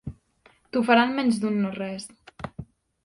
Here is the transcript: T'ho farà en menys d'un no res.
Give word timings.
T'ho 0.71 0.81
farà 0.87 1.03
en 1.09 1.13
menys 1.19 1.39
d'un 1.43 1.61
no 1.67 1.75
res. 1.79 2.11